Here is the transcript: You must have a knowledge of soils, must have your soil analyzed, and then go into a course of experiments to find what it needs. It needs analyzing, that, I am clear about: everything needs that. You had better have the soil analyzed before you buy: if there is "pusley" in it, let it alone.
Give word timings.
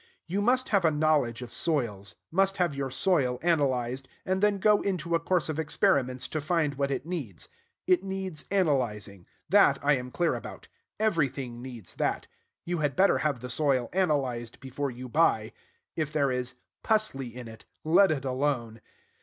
You 0.25 0.41
must 0.41 0.69
have 0.69 0.83
a 0.83 0.89
knowledge 0.89 1.43
of 1.43 1.53
soils, 1.53 2.15
must 2.31 2.57
have 2.57 2.73
your 2.73 2.89
soil 2.89 3.37
analyzed, 3.43 4.07
and 4.25 4.41
then 4.41 4.57
go 4.57 4.81
into 4.81 5.13
a 5.13 5.19
course 5.19 5.47
of 5.47 5.59
experiments 5.59 6.27
to 6.29 6.41
find 6.41 6.73
what 6.73 6.89
it 6.89 7.05
needs. 7.05 7.47
It 7.85 8.03
needs 8.03 8.45
analyzing, 8.49 9.27
that, 9.49 9.77
I 9.85 9.95
am 9.97 10.09
clear 10.09 10.33
about: 10.33 10.67
everything 10.99 11.61
needs 11.61 11.93
that. 11.93 12.25
You 12.65 12.79
had 12.79 12.95
better 12.95 13.19
have 13.19 13.41
the 13.41 13.49
soil 13.51 13.91
analyzed 13.93 14.59
before 14.59 14.89
you 14.89 15.07
buy: 15.07 15.53
if 15.95 16.11
there 16.11 16.31
is 16.31 16.55
"pusley" 16.83 17.31
in 17.35 17.47
it, 17.47 17.65
let 17.83 18.09
it 18.09 18.25
alone. 18.25 18.81